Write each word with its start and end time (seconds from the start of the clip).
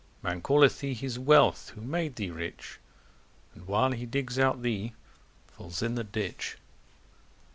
Man 0.23 0.41
calleth 0.41 0.79
thee 0.79 0.95
his 0.95 1.19
wealth, 1.19 1.69
who 1.75 1.81
made 1.81 2.15
thee 2.15 2.31
rich; 2.31 2.79
And 3.53 3.67
while 3.67 3.91
he 3.91 4.07
diggs 4.07 4.39
out 4.39 4.63
thee, 4.63 4.95
falls 5.45 5.83
in 5.83 5.93
the 5.93 6.03
ditch. 6.03 6.57